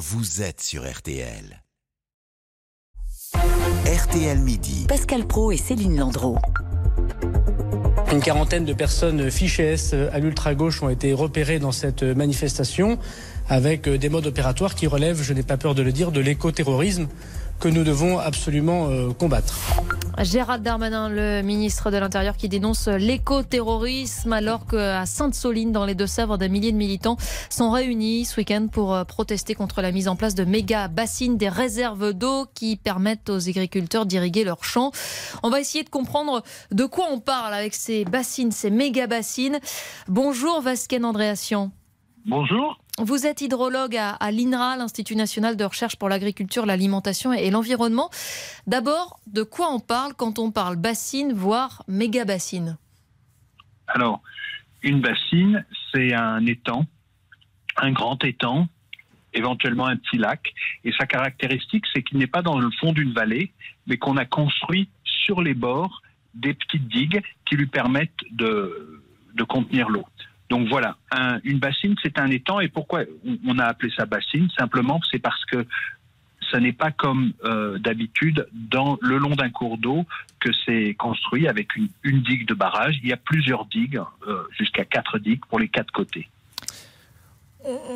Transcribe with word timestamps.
vous 0.00 0.40
êtes 0.40 0.62
sur 0.62 0.90
RTL. 0.90 1.62
RTL 3.34 4.38
Midi. 4.38 4.86
Pascal 4.88 5.26
Pro 5.26 5.52
et 5.52 5.58
Céline 5.58 5.98
Landreau. 5.98 6.38
Une 8.10 8.20
quarantaine 8.22 8.64
de 8.64 8.72
personnes 8.72 9.30
fichées 9.30 9.74
S 9.74 9.92
à 9.92 10.18
l'ultra-gauche 10.18 10.82
ont 10.82 10.88
été 10.88 11.12
repérées 11.12 11.58
dans 11.58 11.70
cette 11.70 12.02
manifestation 12.02 12.98
avec 13.50 13.90
des 13.90 14.08
modes 14.08 14.26
opératoires 14.26 14.74
qui 14.74 14.86
relèvent, 14.86 15.22
je 15.22 15.34
n'ai 15.34 15.42
pas 15.42 15.58
peur 15.58 15.74
de 15.74 15.82
le 15.82 15.92
dire, 15.92 16.12
de 16.12 16.20
l'écoterrorisme 16.20 17.06
que 17.60 17.68
nous 17.68 17.84
devons 17.84 18.18
absolument 18.18 18.88
euh, 18.88 19.12
combattre. 19.12 19.54
Gérald 20.18 20.62
Darmanin, 20.62 21.08
le 21.08 21.42
ministre 21.42 21.90
de 21.90 21.98
l'Intérieur, 21.98 22.36
qui 22.36 22.48
dénonce 22.48 22.88
l'écoterrorisme 22.88 24.32
alors 24.32 24.66
qu'à 24.66 25.04
Sainte-Soline, 25.04 25.70
dans 25.70 25.84
les 25.84 25.94
Deux-Sèvres, 25.94 26.38
des 26.38 26.48
milliers 26.48 26.72
de 26.72 26.76
militants 26.76 27.16
sont 27.50 27.70
réunis 27.70 28.24
ce 28.24 28.40
week-end 28.40 28.66
pour 28.72 28.94
euh, 28.94 29.04
protester 29.04 29.54
contre 29.54 29.82
la 29.82 29.92
mise 29.92 30.08
en 30.08 30.16
place 30.16 30.34
de 30.34 30.44
méga 30.44 30.88
bassines, 30.88 31.36
des 31.36 31.50
réserves 31.50 32.14
d'eau 32.14 32.46
qui 32.54 32.76
permettent 32.76 33.28
aux 33.28 33.48
agriculteurs 33.48 34.06
d'irriguer 34.06 34.44
leurs 34.44 34.64
champs. 34.64 34.90
On 35.42 35.50
va 35.50 35.60
essayer 35.60 35.84
de 35.84 35.90
comprendre 35.90 36.42
de 36.72 36.84
quoi 36.86 37.06
on 37.10 37.20
parle 37.20 37.52
avec 37.52 37.74
ces 37.74 38.06
bassines, 38.06 38.52
ces 38.52 38.70
méga 38.70 39.06
bassines. 39.06 39.60
Bonjour 40.08 40.62
Vasquen 40.62 41.04
Andréassian. 41.04 41.72
Bonjour. 42.26 42.78
Vous 43.02 43.26
êtes 43.26 43.40
hydrologue 43.40 43.96
à, 43.96 44.30
l'INRA, 44.30 44.76
l'Institut 44.76 45.16
national 45.16 45.56
de 45.56 45.64
recherche 45.64 45.96
pour 45.96 46.10
l'agriculture, 46.10 46.66
l'alimentation 46.66 47.32
et 47.32 47.50
l'environnement. 47.50 48.10
D'abord, 48.66 49.20
de 49.26 49.42
quoi 49.42 49.72
on 49.72 49.80
parle 49.80 50.12
quand 50.12 50.38
on 50.38 50.50
parle 50.50 50.76
bassine, 50.76 51.32
voire 51.32 51.82
méga 51.88 52.26
bassine 52.26 52.76
Alors, 53.88 54.20
une 54.82 55.00
bassine, 55.00 55.64
c'est 55.90 56.12
un 56.12 56.44
étang, 56.44 56.84
un 57.78 57.90
grand 57.90 58.22
étang, 58.22 58.68
éventuellement 59.32 59.86
un 59.86 59.96
petit 59.96 60.18
lac. 60.18 60.52
Et 60.84 60.92
sa 60.92 61.06
caractéristique, 61.06 61.86
c'est 61.94 62.02
qu'il 62.02 62.18
n'est 62.18 62.26
pas 62.26 62.42
dans 62.42 62.58
le 62.58 62.70
fond 62.80 62.92
d'une 62.92 63.14
vallée, 63.14 63.54
mais 63.86 63.96
qu'on 63.96 64.18
a 64.18 64.26
construit 64.26 64.90
sur 65.04 65.40
les 65.40 65.54
bords 65.54 66.02
des 66.34 66.52
petites 66.52 66.86
digues 66.88 67.22
qui 67.48 67.56
lui 67.56 67.66
permettent 67.66 68.12
de, 68.30 69.02
de 69.34 69.42
contenir 69.44 69.88
l'eau. 69.88 70.04
Donc 70.50 70.68
voilà, 70.68 70.96
une 71.44 71.60
bassine, 71.60 71.94
c'est 72.02 72.18
un 72.18 72.28
étang. 72.28 72.60
Et 72.60 72.68
pourquoi 72.68 73.02
on 73.46 73.58
a 73.58 73.64
appelé 73.64 73.92
ça 73.96 74.04
bassine? 74.04 74.48
Simplement, 74.58 75.00
c'est 75.10 75.20
parce 75.20 75.44
que 75.46 75.64
ça 76.50 76.58
n'est 76.58 76.72
pas 76.72 76.90
comme 76.90 77.32
euh, 77.44 77.78
d'habitude 77.78 78.48
dans 78.52 78.98
le 79.00 79.18
long 79.18 79.36
d'un 79.36 79.50
cours 79.50 79.78
d'eau 79.78 80.04
que 80.40 80.50
c'est 80.66 80.94
construit 80.94 81.46
avec 81.46 81.68
une, 81.76 81.88
digue 82.22 82.46
de 82.46 82.54
barrage. 82.54 82.98
Il 83.02 83.08
y 83.08 83.12
a 83.12 83.16
plusieurs 83.16 83.66
digues, 83.66 84.00
euh, 84.26 84.42
jusqu'à 84.58 84.84
quatre 84.84 85.18
digues 85.18 85.44
pour 85.48 85.60
les 85.60 85.68
quatre 85.68 85.92
côtés. 85.92 86.28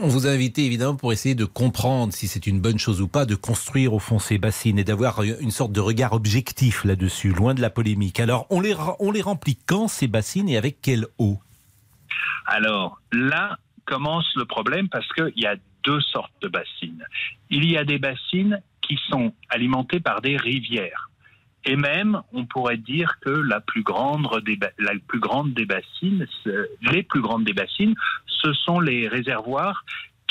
On 0.02 0.08
vous 0.08 0.26
a 0.26 0.30
invité 0.30 0.66
évidemment 0.66 0.94
pour 0.94 1.12
essayer 1.12 1.34
de 1.34 1.46
comprendre 1.46 2.12
si 2.12 2.28
c'est 2.28 2.46
une 2.46 2.60
bonne 2.60 2.78
chose 2.78 3.00
ou 3.00 3.08
pas 3.08 3.24
de 3.24 3.34
construire 3.34 3.94
au 3.94 3.98
fond 3.98 4.18
ces 4.18 4.36
bassines 4.36 4.78
et 4.78 4.84
d'avoir 4.84 5.22
une 5.22 5.50
sorte 5.50 5.72
de 5.72 5.80
regard 5.80 6.12
objectif 6.12 6.84
là-dessus, 6.84 7.30
loin 7.30 7.54
de 7.54 7.62
la 7.62 7.70
polémique. 7.70 8.20
Alors 8.20 8.46
on 8.50 8.60
les, 8.60 8.74
on 9.00 9.10
les 9.10 9.22
remplit 9.22 9.56
quand 9.64 9.88
ces 9.88 10.06
bassines 10.06 10.50
et 10.50 10.58
avec 10.58 10.82
quelle 10.82 11.06
eau? 11.18 11.38
Alors 12.46 13.00
là 13.12 13.58
commence 13.84 14.30
le 14.36 14.44
problème 14.44 14.88
parce 14.88 15.06
qu'il 15.12 15.32
y 15.36 15.46
a 15.46 15.56
deux 15.82 16.00
sortes 16.00 16.32
de 16.40 16.48
bassines. 16.48 17.04
Il 17.50 17.70
y 17.70 17.76
a 17.76 17.84
des 17.84 17.98
bassines 17.98 18.60
qui 18.80 18.98
sont 19.08 19.34
alimentées 19.50 20.00
par 20.00 20.20
des 20.20 20.36
rivières. 20.36 21.10
Et 21.66 21.76
même, 21.76 22.20
on 22.32 22.44
pourrait 22.44 22.76
dire 22.76 23.18
que 23.20 23.30
les 23.30 23.60
plus 23.60 23.82
grandes 23.82 25.54
des 25.54 25.66
bassines, 27.54 27.94
ce 28.26 28.52
sont 28.52 28.80
les 28.80 29.08
réservoirs 29.08 29.84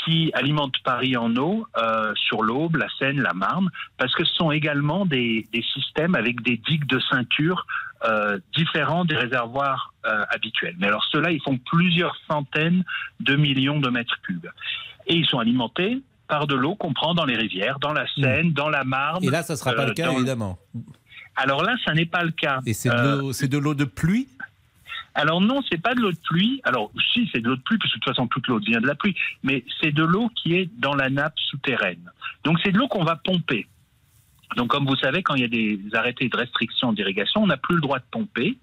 qui 0.04 0.30
alimentent 0.34 0.78
Paris 0.84 1.16
en 1.16 1.34
eau 1.36 1.66
euh, 1.76 2.12
sur 2.14 2.42
l'Aube, 2.42 2.76
la 2.76 2.88
Seine, 2.98 3.20
la 3.20 3.32
Marne, 3.32 3.70
parce 3.96 4.14
que 4.14 4.24
ce 4.24 4.34
sont 4.34 4.50
également 4.50 5.06
des, 5.06 5.46
des 5.52 5.62
systèmes 5.62 6.14
avec 6.14 6.42
des 6.42 6.58
digues 6.68 6.86
de 6.86 7.00
ceinture 7.10 7.66
euh, 8.04 8.38
différents 8.54 9.04
des 9.04 9.16
réservoirs 9.16 9.94
euh, 10.06 10.24
habituels. 10.30 10.74
Mais 10.78 10.88
alors 10.88 11.04
ceux-là, 11.10 11.30
ils 11.30 11.40
font 11.40 11.58
plusieurs 11.58 12.16
centaines 12.28 12.84
de 13.20 13.36
millions 13.36 13.80
de 13.80 13.88
mètres 13.88 14.20
cubes. 14.22 14.48
Et 15.06 15.14
ils 15.14 15.26
sont 15.26 15.38
alimentés 15.38 16.02
par 16.28 16.46
de 16.46 16.54
l'eau 16.54 16.74
qu'on 16.74 16.92
prend 16.92 17.14
dans 17.14 17.24
les 17.24 17.36
rivières, 17.36 17.78
dans 17.78 17.92
la 17.92 18.06
Seine, 18.14 18.52
dans 18.52 18.68
la 18.68 18.84
Marne. 18.84 19.24
Et 19.24 19.30
là, 19.30 19.42
ça 19.42 19.54
ne 19.54 19.58
sera 19.58 19.72
pas 19.72 19.86
le 19.86 19.94
cas, 19.94 20.10
évidemment. 20.12 20.58
Alors 21.36 21.64
là, 21.64 21.74
ça 21.84 21.92
n'est 21.94 22.06
pas 22.06 22.22
le 22.22 22.30
cas. 22.30 22.60
Et 22.66 22.74
c'est 22.74 22.88
de 22.90 23.58
l'eau 23.58 23.74
de 23.74 23.84
pluie 23.84 24.28
alors 25.14 25.40
non, 25.40 25.62
c'est 25.70 25.80
pas 25.80 25.94
de 25.94 26.00
l'eau 26.00 26.10
de 26.10 26.18
pluie. 26.18 26.60
Alors 26.64 26.90
si, 27.12 27.28
c'est 27.32 27.40
de 27.40 27.48
l'eau 27.48 27.56
de 27.56 27.62
pluie, 27.62 27.78
parce 27.78 27.92
que 27.92 27.98
de 27.98 28.04
toute 28.04 28.14
façon 28.14 28.26
toute 28.26 28.46
l'eau 28.48 28.58
vient 28.58 28.80
de 28.80 28.86
la 28.86 28.94
pluie, 28.94 29.14
mais 29.42 29.64
c'est 29.80 29.92
de 29.92 30.02
l'eau 30.02 30.28
qui 30.34 30.54
est 30.54 30.68
dans 30.78 30.94
la 30.94 31.08
nappe 31.08 31.38
souterraine. 31.38 32.10
Donc 32.42 32.58
c'est 32.64 32.72
de 32.72 32.78
l'eau 32.78 32.88
qu'on 32.88 33.04
va 33.04 33.16
pomper. 33.16 33.66
Donc, 34.56 34.68
comme 34.68 34.86
vous 34.86 34.96
savez, 34.96 35.22
quand 35.22 35.34
il 35.34 35.42
y 35.42 35.44
a 35.44 35.48
des 35.48 35.80
arrêtés 35.94 36.28
de 36.28 36.36
restriction 36.36 36.92
d'irrigation, 36.92 37.42
on 37.42 37.46
n'a 37.46 37.56
plus 37.56 37.76
le 37.76 37.80
droit 37.80 37.98
de 37.98 38.04
pomper. 38.10 38.58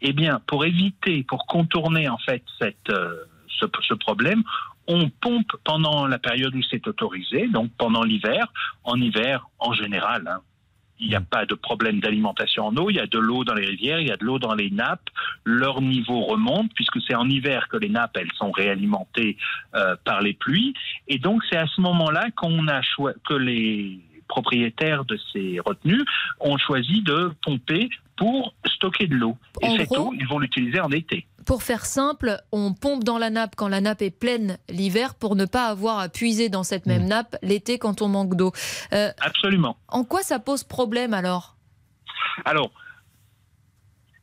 Eh 0.00 0.12
bien, 0.12 0.40
pour 0.46 0.64
éviter, 0.64 1.24
pour 1.24 1.46
contourner 1.46 2.08
en 2.08 2.18
fait 2.18 2.44
cette, 2.60 2.90
euh, 2.90 3.24
ce, 3.48 3.66
ce, 3.80 3.94
problème, 3.94 4.42
on 4.86 5.08
pompe 5.08 5.52
pendant 5.64 6.06
la 6.06 6.18
période 6.18 6.54
où 6.54 6.62
c'est 6.70 6.86
autorisé, 6.86 7.48
donc 7.48 7.70
pendant 7.76 8.04
l'hiver. 8.04 8.52
En 8.84 9.00
hiver, 9.00 9.48
en 9.58 9.72
général, 9.72 10.28
hein, 10.28 10.42
il 11.02 11.08
n'y 11.08 11.14
a 11.16 11.20
pas 11.20 11.44
de 11.46 11.54
problème 11.54 12.00
d'alimentation 12.00 12.66
en 12.66 12.76
eau, 12.76 12.88
il 12.88 12.96
y 12.96 13.00
a 13.00 13.06
de 13.06 13.18
l'eau 13.18 13.44
dans 13.44 13.54
les 13.54 13.66
rivières, 13.66 14.00
il 14.00 14.08
y 14.08 14.12
a 14.12 14.16
de 14.16 14.24
l'eau 14.24 14.38
dans 14.38 14.54
les 14.54 14.70
nappes, 14.70 15.10
leur 15.44 15.82
niveau 15.82 16.22
remonte 16.22 16.70
puisque 16.74 17.00
c'est 17.06 17.14
en 17.14 17.28
hiver 17.28 17.68
que 17.68 17.76
les 17.76 17.88
nappes 17.88 18.16
elles 18.16 18.32
sont 18.36 18.52
réalimentées 18.52 19.36
euh, 19.74 19.96
par 20.04 20.22
les 20.22 20.32
pluies. 20.32 20.74
Et 21.08 21.18
donc 21.18 21.42
c'est 21.50 21.58
à 21.58 21.66
ce 21.66 21.80
moment-là 21.80 22.30
qu'on 22.36 22.68
a 22.68 22.80
que 23.28 23.34
les 23.34 24.00
propriétaires 24.28 25.04
de 25.04 25.18
ces 25.32 25.58
retenues 25.64 26.04
ont 26.40 26.56
choisi 26.56 27.02
de 27.02 27.32
pomper 27.44 27.90
pour 28.22 28.54
stocker 28.76 29.08
de 29.08 29.16
l'eau. 29.16 29.36
Et 29.62 29.78
cette 29.78 29.90
eau, 29.90 30.14
ils 30.16 30.28
vont 30.28 30.38
l'utiliser 30.38 30.78
en 30.78 30.92
été. 30.92 31.26
Pour 31.44 31.64
faire 31.64 31.84
simple, 31.84 32.40
on 32.52 32.72
pompe 32.72 33.02
dans 33.02 33.18
la 33.18 33.30
nappe 33.30 33.56
quand 33.56 33.66
la 33.66 33.80
nappe 33.80 34.00
est 34.00 34.16
pleine 34.16 34.58
l'hiver 34.68 35.16
pour 35.16 35.34
ne 35.34 35.44
pas 35.44 35.66
avoir 35.66 35.98
à 35.98 36.08
puiser 36.08 36.48
dans 36.48 36.62
cette 36.62 36.86
même 36.86 37.06
mmh. 37.06 37.08
nappe 37.08 37.36
l'été 37.42 37.80
quand 37.80 38.00
on 38.00 38.06
manque 38.06 38.36
d'eau. 38.36 38.52
Euh, 38.92 39.10
Absolument. 39.20 39.76
En 39.88 40.04
quoi 40.04 40.22
ça 40.22 40.38
pose 40.38 40.62
problème 40.62 41.14
alors? 41.14 41.56
Alors, 42.44 42.70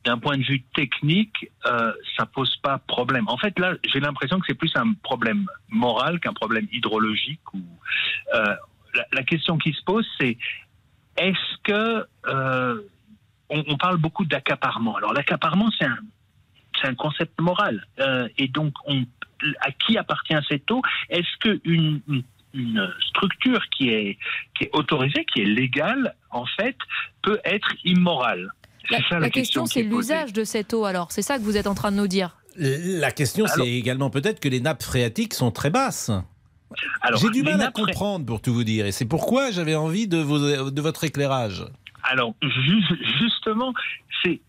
d'un 0.06 0.16
point 0.16 0.38
de 0.38 0.44
vue 0.44 0.62
technique, 0.74 1.50
euh, 1.66 1.92
ça 2.16 2.24
pose 2.24 2.56
pas 2.62 2.78
problème. 2.78 3.28
En 3.28 3.36
fait, 3.36 3.58
là, 3.58 3.74
j'ai 3.84 4.00
l'impression 4.00 4.40
que 4.40 4.46
c'est 4.48 4.54
plus 4.54 4.72
un 4.76 4.94
problème 5.02 5.44
moral 5.68 6.20
qu'un 6.20 6.32
problème 6.32 6.66
hydrologique. 6.72 7.52
Ou, 7.52 7.60
euh, 8.34 8.56
la, 9.12 9.24
question 9.24 9.58
qui 9.58 9.74
se 9.74 9.84
pose, 9.84 10.06
c'est 10.18 10.38
est-ce 11.18 11.58
que 11.64 12.06
on, 13.50 13.76
parle 13.76 13.96
beaucoup 13.96 14.24
d'accaparement. 14.24 14.96
Alors 14.96 15.12
l'accaparement, 15.12 15.70
c'est 15.78 15.86
un, 16.86 16.94
concept 16.94 17.38
moral. 17.40 17.86
Euh, 17.98 18.28
et 18.38 18.48
donc, 18.48 18.72
on, 18.86 19.04
à 19.60 19.70
qui 19.72 19.98
appartient 19.98 20.34
cette 20.48 20.70
eau 20.70 20.82
Est-ce 21.08 21.36
qu'une 21.40 22.00
une, 22.52 22.92
structure 23.08 23.60
qui 23.76 23.90
est, 23.90 24.18
qui 24.56 24.64
est 24.64 24.70
autorisée, 24.72 25.24
qui 25.32 25.40
est 25.42 25.46
légale, 25.46 26.14
en 26.30 26.46
fait, 26.46 26.76
peut 27.22 27.38
être 27.44 27.68
immorale? 27.84 28.50
La, 29.10 29.30
question, 29.30 29.66
c'est 29.66 29.82
l'usage 29.82 30.32
de 30.32 30.42
cette 30.42 30.74
eau, 30.74 30.84
alors. 30.84 31.12
C'est 31.12 31.22
ça 31.22 31.38
que 31.38 31.42
vous 31.42 31.56
êtes 31.56 31.68
en 31.68 31.74
train 31.74 31.92
de 31.92 31.96
nous 31.96 32.08
dire. 32.08 32.36
La 32.56 33.12
question, 33.12 33.46
c'est 33.46 33.68
également 33.68 34.10
peut-être 34.10 34.40
que 34.40 34.48
les 34.48 34.60
nappes 34.60 34.82
phréatiques 34.82 35.34
sont 35.34 35.52
très 35.52 35.70
basses. 35.70 36.10
J'ai 37.20 37.30
du 37.30 37.42
mal 37.42 37.60
à 37.60 37.70
comprendre, 37.70 38.26
pour 38.26 38.40
tout 38.40 38.52
vous 38.52 38.64
dire, 38.64 38.86
et 38.86 38.92
c'est 38.92 39.04
pourquoi 39.04 39.50
j'avais 39.50 39.76
envie 39.76 40.08
de, 40.08 40.70
de 40.70 40.80
votre 40.80 41.04
éclairage. 41.04 41.64
Alors, 42.02 42.34
justement, 43.40 43.72
c'est 44.22 44.40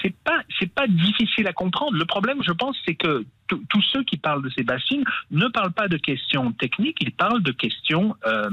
c'est 0.00 0.14
pas 0.24 0.40
c'est 0.58 0.72
pas 0.72 0.86
difficile 0.86 1.46
à 1.46 1.52
comprendre. 1.52 1.96
Le 1.96 2.06
problème, 2.06 2.38
je 2.42 2.52
pense, 2.52 2.76
c'est 2.86 2.94
que 2.94 3.24
tous 3.48 3.82
ceux 3.92 4.02
qui 4.04 4.16
parlent 4.16 4.42
de 4.42 4.50
ces 4.50 4.62
bassines 4.62 5.04
ne 5.30 5.46
parlent 5.48 5.72
pas 5.72 5.88
de 5.88 5.98
questions 5.98 6.52
techniques, 6.52 6.96
ils 7.00 7.12
parlent 7.12 7.42
de 7.42 7.52
questions 7.52 8.16
euh, 8.26 8.48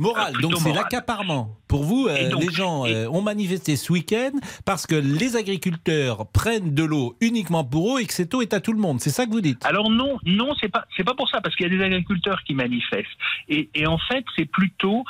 Morale, 0.00 0.32
donc 0.40 0.56
c'est 0.56 0.72
l'accaparement. 0.72 1.58
Pour 1.68 1.84
vous, 1.84 2.06
euh, 2.08 2.30
les 2.40 2.50
gens 2.50 2.86
euh, 2.86 3.06
ont 3.08 3.20
manifesté 3.20 3.76
ce 3.76 3.92
week-end 3.92 4.30
parce 4.64 4.86
que 4.86 4.94
les 4.94 5.36
agriculteurs 5.36 6.26
prennent 6.32 6.74
de 6.74 6.84
l'eau 6.84 7.16
uniquement 7.20 7.64
pour 7.64 7.98
eux 7.98 8.00
et 8.00 8.06
que 8.06 8.14
cette 8.14 8.32
eau 8.32 8.40
est 8.40 8.54
à 8.54 8.60
tout 8.60 8.72
le 8.72 8.78
monde. 8.78 9.00
C'est 9.02 9.10
ça 9.10 9.26
que 9.26 9.30
vous 9.30 9.42
dites? 9.42 9.62
Alors 9.66 9.90
non, 9.90 10.18
non, 10.24 10.54
c'est 10.58 10.70
pas, 10.70 10.86
c'est 10.96 11.04
pas 11.04 11.12
pour 11.12 11.28
ça 11.28 11.42
parce 11.42 11.54
qu'il 11.54 11.70
y 11.70 11.74
a 11.74 11.76
des 11.76 11.84
agriculteurs 11.84 12.42
qui 12.44 12.54
manifestent. 12.54 13.08
Et, 13.48 13.68
en 13.86 13.98
fait, 13.98 14.24
c'est 14.36 14.46
plutôt 14.46 15.04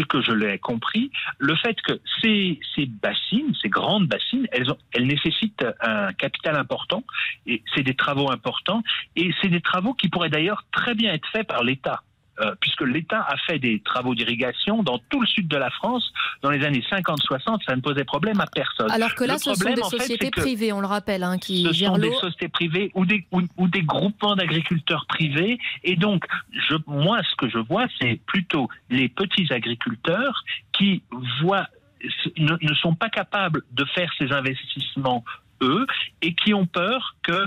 tel 0.00 0.06
que 0.06 0.22
je 0.22 0.32
l'ai 0.32 0.58
compris, 0.58 1.10
le 1.38 1.54
fait 1.56 1.76
que 1.82 2.00
ces, 2.22 2.58
bassines, 2.86 3.54
ces 3.60 3.68
grandes 3.68 4.06
bassines, 4.06 4.46
elles 4.52 5.06
nécessitent 5.06 5.64
un 5.80 6.12
capital 6.12 6.56
important, 6.56 7.04
et 7.46 7.62
c'est 7.74 7.82
des 7.82 7.94
travaux 7.94 8.30
importants, 8.30 8.82
et 9.16 9.32
c'est 9.40 9.48
des 9.48 9.60
travaux 9.60 9.94
qui 9.94 10.08
pourraient 10.08 10.30
d'ailleurs 10.30 10.64
très 10.72 10.94
bien 10.94 11.12
être 11.12 11.28
faits 11.28 11.46
par 11.46 11.64
l'État. 11.64 12.02
Euh, 12.40 12.54
puisque 12.60 12.82
l'État 12.82 13.20
a 13.28 13.36
fait 13.36 13.58
des 13.58 13.80
travaux 13.80 14.14
d'irrigation 14.14 14.82
dans 14.82 14.98
tout 15.10 15.20
le 15.20 15.26
sud 15.26 15.48
de 15.48 15.56
la 15.56 15.70
France 15.70 16.12
dans 16.42 16.50
les 16.50 16.64
années 16.64 16.84
50-60, 16.90 17.64
ça 17.66 17.76
ne 17.76 17.80
posait 17.80 18.04
problème 18.04 18.40
à 18.40 18.46
personne. 18.46 18.90
Alors 18.90 19.14
que 19.14 19.24
là, 19.24 19.34
Le 19.34 19.38
ce 19.38 19.54
sont 19.54 19.64
des 19.68 19.76
fait, 19.76 19.98
sociétés 19.98 20.30
privées, 20.30 20.72
on 20.72 20.80
le 20.80 20.86
rappelle, 20.86 21.22
hein, 21.22 21.38
qui 21.38 21.64
ce 21.64 21.72
gèrent 21.72 21.92
sont 21.94 21.98
des 21.98 22.14
sociétés 22.14 22.48
privées 22.48 22.90
ou 22.94 23.04
des, 23.04 23.26
ou, 23.32 23.42
ou 23.56 23.68
des 23.68 23.82
groupements 23.82 24.36
d'agriculteurs 24.36 25.06
privés. 25.06 25.58
Et 25.84 25.96
donc, 25.96 26.24
je, 26.52 26.76
moi, 26.86 27.20
ce 27.30 27.36
que 27.36 27.48
je 27.48 27.58
vois, 27.58 27.86
c'est 28.00 28.20
plutôt 28.26 28.68
les 28.88 29.08
petits 29.08 29.52
agriculteurs 29.52 30.44
qui 30.72 31.02
voient, 31.42 31.66
ne, 32.38 32.56
ne 32.60 32.74
sont 32.74 32.94
pas 32.94 33.10
capables 33.10 33.62
de 33.72 33.84
faire 33.84 34.10
ces 34.18 34.32
investissements 34.32 35.24
eux 35.62 35.86
et 36.22 36.34
qui 36.34 36.54
ont 36.54 36.66
peur 36.66 37.16
que 37.22 37.44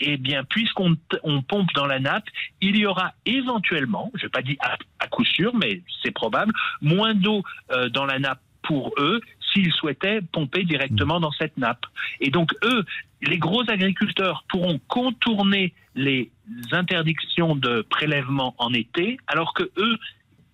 eh 0.00 0.16
bien, 0.16 0.44
puisqu'on 0.44 0.96
on 1.22 1.42
pompe 1.42 1.72
dans 1.74 1.86
la 1.86 1.98
nappe, 1.98 2.28
il 2.60 2.76
y 2.76 2.86
aura 2.86 3.12
éventuellement, 3.26 4.10
je 4.14 4.26
ne 4.26 4.26
vais 4.26 4.56
pas 4.58 4.66
à, 4.68 4.76
à 5.00 5.08
coup 5.08 5.24
sûr, 5.24 5.54
mais 5.54 5.82
c'est 6.02 6.10
probable, 6.10 6.52
moins 6.80 7.14
d'eau 7.14 7.42
euh, 7.72 7.88
dans 7.88 8.06
la 8.06 8.18
nappe 8.18 8.40
pour 8.62 8.92
eux 8.98 9.20
s'ils 9.52 9.72
souhaitaient 9.72 10.20
pomper 10.20 10.64
directement 10.64 11.20
dans 11.20 11.32
cette 11.32 11.56
nappe. 11.56 11.86
Et 12.20 12.30
donc, 12.30 12.52
eux, 12.64 12.84
les 13.22 13.38
gros 13.38 13.62
agriculteurs 13.68 14.44
pourront 14.48 14.80
contourner 14.88 15.72
les 15.94 16.30
interdictions 16.72 17.56
de 17.56 17.82
prélèvement 17.82 18.54
en 18.58 18.72
été, 18.72 19.18
alors 19.26 19.54
que 19.54 19.70
eux, 19.78 19.98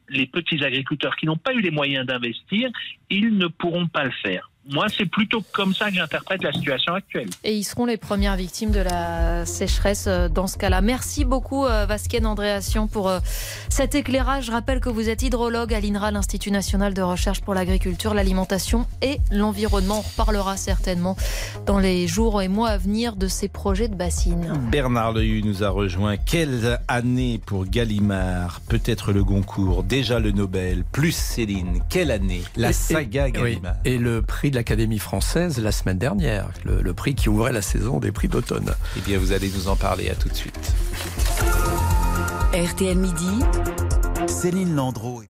les 0.09 0.27
petits 0.27 0.65
agriculteurs 0.65 1.17
qui 1.17 1.27
n'ont 1.27 1.37
pas 1.37 1.55
eu 1.55 1.61
les 1.61 1.71
moyens 1.71 2.07
d'investir, 2.07 2.71
ils 3.11 3.37
ne 3.37 3.47
pourront 3.47 3.89
pas 3.89 4.05
le 4.05 4.13
faire. 4.23 4.51
Moi, 4.71 4.87
c'est 4.97 5.05
plutôt 5.05 5.43
comme 5.53 5.75
ça 5.75 5.91
que 5.91 5.97
j'interprète 5.97 6.43
la 6.43 6.53
situation 6.53 6.95
actuelle. 6.95 7.29
Et 7.45 7.55
ils 7.55 7.65
seront 7.65 7.85
les 7.85 7.99
premières 7.99 8.37
victimes 8.37 8.71
de 8.71 8.81
la 8.81 9.45
sécheresse 9.45 10.07
euh, 10.07 10.29
dans 10.31 10.47
ce 10.47 10.57
cas-là. 10.57 10.81
Merci 10.81 11.25
beaucoup, 11.27 11.67
euh, 11.67 11.85
Vasquen 11.87 12.25
Andréation, 12.25 12.87
pour 12.87 13.09
euh, 13.11 13.19
cet 13.69 13.95
éclairage. 13.95 14.47
Je 14.47 14.53
rappelle 14.53 14.81
que 14.81 14.89
vous 14.89 15.11
êtes 15.11 15.23
hydrologue 15.23 15.75
à 15.75 15.81
l'INRA, 15.81 16.11
l'Institut 16.13 16.51
national 16.51 16.95
de 16.95 17.03
recherche 17.03 17.43
pour 17.43 17.53
l'agriculture, 17.53 18.15
l'alimentation 18.15 18.87
et 19.03 19.19
l'environnement. 19.31 19.99
On 19.99 20.01
reparlera 20.09 20.57
certainement 20.57 21.15
dans 21.67 21.79
les 21.79 22.07
jours 22.09 22.41
et 22.41 22.49
mois 22.49 22.71
à 22.71 22.79
venir 22.79 23.17
de 23.17 23.29
ces 23.29 23.49
projets 23.49 23.89
de 23.89 23.95
bassines. 23.95 24.51
Bernard 24.71 25.13
Lehu 25.13 25.43
nous 25.43 25.63
a 25.63 25.69
rejoint. 25.69 26.17
Quelle 26.17 26.81
année 26.89 27.39
pour 27.45 27.67
Gallimard? 27.67 28.63
Peut-être 28.69 29.13
le 29.13 29.25
Goncourt, 29.25 29.83
déjà 29.85 30.21
le 30.21 30.31
Nobel, 30.31 30.85
plus 30.91 31.13
Céline. 31.13 31.81
Quelle 31.91 32.11
année? 32.11 32.43
La 32.57 32.73
saga 32.73 33.29
et- 33.29 33.33
Gallimard. 33.33 33.75
oui, 33.85 33.91
et 33.93 33.99
le 33.99 34.23
prix 34.23 34.54
de 34.55 34.59
l'Académie 34.61 35.01
française 35.01 35.59
la 35.59 35.73
semaine 35.73 35.99
dernière, 35.99 36.49
le, 36.65 36.81
le 36.81 36.95
prix 36.95 37.17
qui 37.17 37.29
ouvrait 37.29 37.53
la 37.53 37.61
saison 37.61 37.99
des 37.99 38.13
prix 38.13 38.29
d'automne. 38.29 38.73
Eh 38.97 39.01
bien, 39.01 39.19
vous 39.19 39.33
allez 39.33 39.51
nous 39.51 39.67
en 39.67 39.75
parler. 39.75 40.09
À 40.11 40.15
tout 40.15 40.29
de 40.29 40.35
suite. 40.35 40.73
RTL 42.53 42.97
Midi. 42.97 43.41
Céline 44.29 44.77
Landreau. 44.77 45.23